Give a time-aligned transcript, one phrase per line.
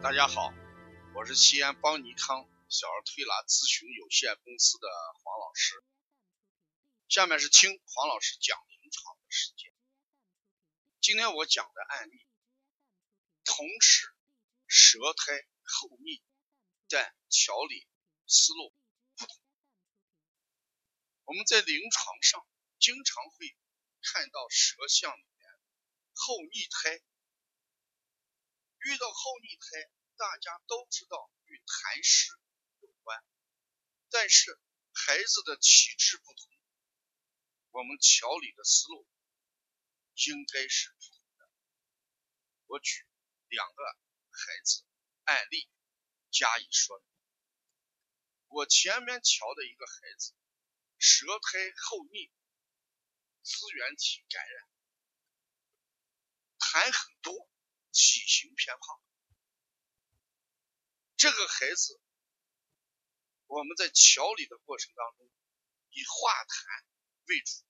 [0.00, 0.54] 大家好，
[1.16, 5.74] 我是西安邦尼康小儿推拿咨询有限公司的黄老师。
[7.08, 9.74] 下面是听黄老师讲临床的时间。
[11.00, 12.24] 今天我讲的案例，
[13.44, 14.14] 同时
[14.68, 15.32] 舌苔
[15.64, 16.22] 厚腻，
[16.88, 17.88] 但调理
[18.28, 18.72] 思路
[19.16, 19.36] 不同。
[21.24, 22.46] 我们在临床上
[22.78, 23.56] 经常会
[24.00, 25.50] 看到舌象里面
[26.14, 27.02] 厚腻苔。
[28.88, 32.32] 遇到厚腻苔，大家都知道与痰湿
[32.80, 33.22] 有关，
[34.08, 34.58] 但是
[34.94, 36.48] 孩子的体质不同，
[37.72, 39.06] 我们调理的思路
[40.26, 41.50] 应该是不同的。
[42.64, 43.06] 我举
[43.48, 43.84] 两个
[44.30, 44.82] 孩子
[45.24, 45.68] 案例
[46.30, 47.06] 加以说明。
[48.46, 50.34] 我前面调的一个孩子，
[50.96, 51.58] 舌苔
[51.90, 52.32] 厚腻，
[53.42, 54.66] 支原体感染，
[56.58, 57.50] 痰很多。
[57.90, 59.00] 体型偏胖，
[61.16, 62.00] 这个孩子
[63.46, 65.30] 我们在调理的过程当中
[65.90, 66.84] 以化痰
[67.26, 67.64] 为主，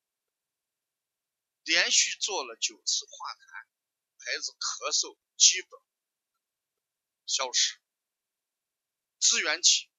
[1.64, 3.66] 连续做了九次化痰，
[4.18, 5.80] 孩子咳嗽基本
[7.26, 7.80] 消失，
[9.20, 9.90] 支原体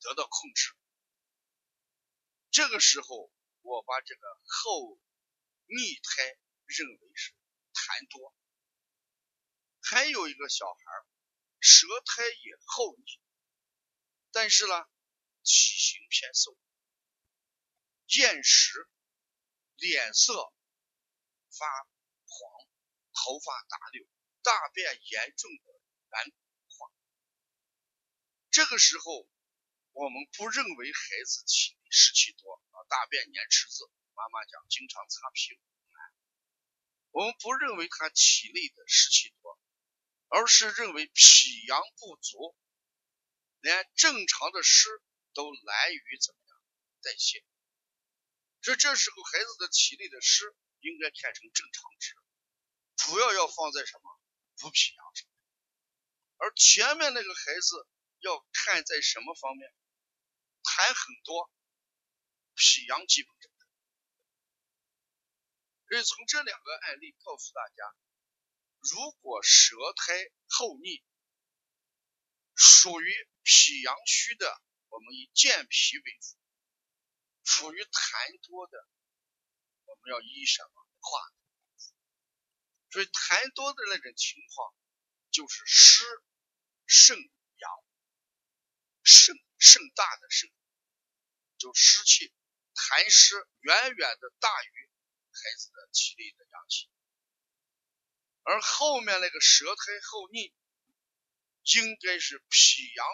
[0.00, 0.74] 得到控制。
[2.50, 4.98] 这个时候，我把这个后
[5.66, 7.32] 逆胎认为是
[7.74, 8.34] 痰多。
[9.90, 10.82] 还有一个小孩
[11.60, 13.20] 舌苔也厚腻，
[14.32, 14.84] 但是呢，
[15.42, 16.58] 体型偏瘦，
[18.08, 18.86] 厌食，
[19.76, 20.34] 脸色
[21.48, 21.66] 发
[22.26, 22.68] 黄，
[23.14, 24.06] 头发打绺，
[24.42, 26.34] 大便严重的圆
[26.76, 26.92] 化。
[28.50, 29.26] 这个时候，
[29.92, 35.62] 我们不认为孩子体内湿气多啊，大便粘池子，妈妈讲经常擦屁股，
[37.12, 39.47] 我们不认为他体内的湿气多。
[40.28, 42.54] 而是认为脾阳不足，
[43.60, 44.88] 连正常的湿
[45.32, 46.60] 都难于怎么样
[47.02, 47.42] 代谢，
[48.60, 52.14] 所以这时候孩子的体内的湿应该看成正常值，
[52.96, 54.20] 主要要放在什么？
[54.58, 55.28] 补脾阳上，
[56.36, 57.86] 而前面那个孩子
[58.20, 59.72] 要看在什么方面，
[60.62, 61.50] 痰很多，
[62.54, 63.68] 脾阳基本正常，
[65.88, 67.94] 所以从这两个案例告诉大家。
[68.80, 70.14] 如果舌苔
[70.46, 71.02] 厚腻，
[72.54, 76.36] 属于脾阳虚的，我们以健脾为主；
[77.44, 78.88] 属于痰多的，
[79.84, 81.20] 我们要以什么化？
[82.90, 84.74] 所以痰多的那种情况，
[85.30, 86.04] 就是湿
[86.86, 87.70] 肾阳，
[89.02, 90.50] 肾肾大的肾，
[91.58, 92.32] 就湿气
[92.74, 94.90] 痰湿远远的大于
[95.30, 96.88] 孩子的体内的阳气。
[98.48, 100.54] 而后面那个舌苔厚腻，
[101.76, 103.06] 应该是脾阳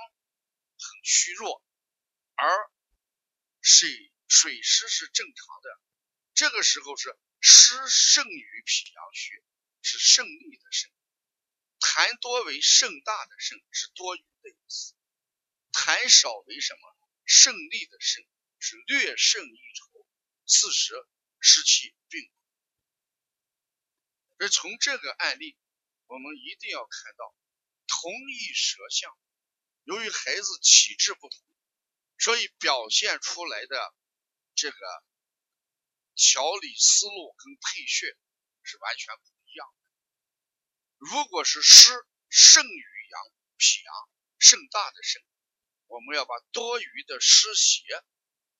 [0.78, 1.60] 很虚弱，
[2.36, 2.70] 而
[3.60, 5.80] 水水湿是正常的。
[6.34, 9.42] 这个时候是湿盛于脾阳虚，
[9.82, 10.92] 是胜利的胜。
[11.80, 14.94] 痰多为盛大的盛，是多余的意思。
[15.72, 16.96] 痰少为什么？
[17.24, 18.24] 胜利的胜，
[18.60, 20.06] 是略胜一筹。
[20.46, 20.94] 此时
[21.40, 22.30] 湿气并。
[24.44, 25.56] 而从这个案例，
[26.04, 27.34] 我们一定要看到，
[27.86, 29.10] 同一舌象，
[29.84, 31.40] 由于孩子体质不同，
[32.18, 33.94] 所以表现出来的
[34.54, 34.76] 这个
[36.14, 38.14] 调理思路跟配穴
[38.62, 39.82] 是完全不一样的。
[40.98, 41.90] 如果是湿
[42.28, 43.22] 盛于阳，
[43.56, 43.94] 脾阳
[44.38, 45.22] 盛大的盛，
[45.86, 47.80] 我们要把多余的湿邪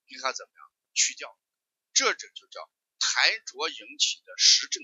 [0.07, 1.39] 给它怎么样去掉，
[1.93, 4.83] 这种就叫痰浊引起的实症。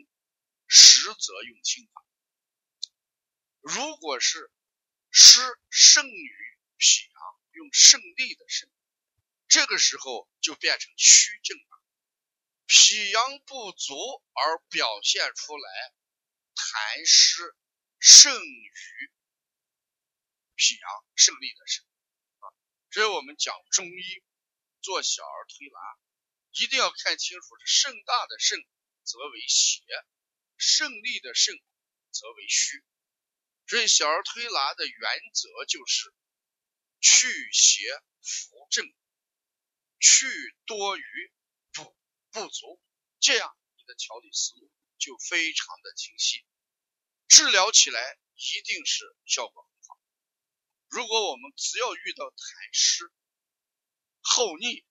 [0.70, 2.06] 实则用清法。
[3.60, 4.52] 如果是
[5.10, 8.70] 湿盛于脾阳，用胜利的胜，
[9.48, 11.82] 这个时候就变成虚症了。
[12.66, 13.94] 脾阳不足
[14.32, 15.92] 而表现出来
[16.54, 17.56] 痰湿
[17.98, 18.72] 盛于
[20.54, 21.84] 脾阳，胜利的胜
[22.38, 22.46] 啊。
[22.92, 24.22] 所以我们讲中医
[24.80, 25.80] 做小儿推拿，
[26.52, 28.64] 一定要看清楚是盛大的盛
[29.02, 29.82] 则为邪。
[30.60, 31.56] 胜利的胜
[32.10, 32.84] 则为虚，
[33.66, 36.12] 所以小儿推拿的原则就是
[37.00, 37.88] 去邪
[38.20, 38.84] 扶正，
[39.98, 40.26] 去
[40.66, 41.32] 多余
[41.72, 41.96] 补
[42.30, 42.78] 不足，
[43.20, 46.44] 这样你的调理思路就非常的清晰，
[47.26, 49.98] 治疗起来一定是效果很好。
[50.88, 52.36] 如果我们只要遇到痰
[52.72, 53.10] 湿、
[54.20, 54.84] 厚腻，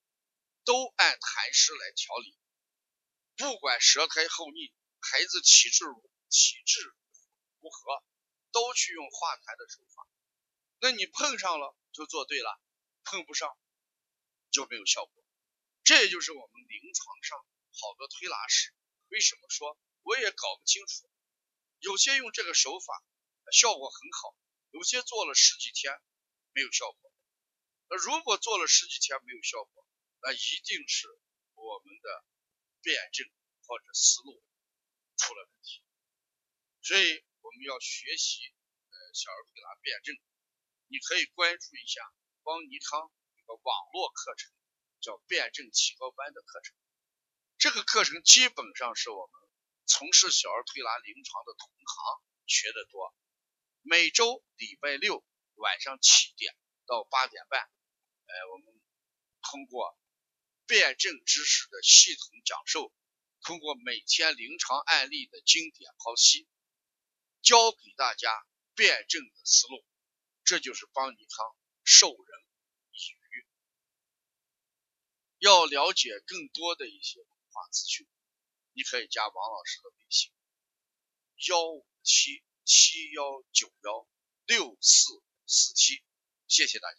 [0.64, 2.36] 都按痰湿来调理，
[3.36, 4.72] 不管舌苔厚腻。
[5.00, 6.80] 孩子体质如体质
[7.58, 8.04] 如何，
[8.52, 10.06] 都去用化痰的手法，
[10.78, 12.60] 那你碰上了就做对了，
[13.04, 13.56] 碰不上
[14.50, 15.24] 就没有效果。
[15.82, 17.38] 这就是我们临床上
[17.72, 18.72] 好多推拿师
[19.08, 21.10] 为什么说我也搞不清楚，
[21.78, 23.02] 有些用这个手法
[23.50, 24.36] 效果很好，
[24.70, 25.92] 有些做了十几天
[26.52, 27.12] 没有效果。
[27.88, 29.86] 那如果做了十几天没有效果，
[30.22, 31.08] 那一定是
[31.54, 32.24] 我们的
[32.82, 33.26] 辩证
[33.66, 34.42] 或者思路
[35.20, 35.84] 出了问题。
[36.80, 38.40] 所以我们要学习
[38.88, 40.16] 呃小儿推拿辩证，
[40.88, 42.00] 你可以关注一下
[42.42, 44.50] 邦尼康一个网络课程，
[45.00, 46.74] 叫辩证提高班的课程。
[47.58, 49.34] 这个课程基本上是我们
[49.84, 53.14] 从事小儿推拿临床的同行学的多。
[53.82, 55.24] 每周礼拜六
[55.56, 56.56] 晚上七点
[56.86, 58.80] 到八点半，呃，我们
[59.42, 59.98] 通过
[60.66, 62.92] 辩证知识的系统讲授，
[63.42, 66.48] 通过每天临床案例的经典剖析。
[67.42, 68.28] 教给大家
[68.74, 69.82] 辩证的思路，
[70.44, 72.44] 这就是帮你康授人
[72.92, 72.98] 以
[73.30, 73.46] 渔。
[75.38, 78.06] 要了解更多的一些文化资讯，
[78.74, 80.30] 你可以加王老师的微信：
[81.48, 84.06] 幺五七七幺九幺
[84.44, 86.02] 六四四七。
[86.46, 86.98] 谢谢大家。